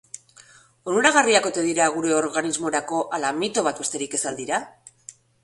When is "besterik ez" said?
3.85-4.25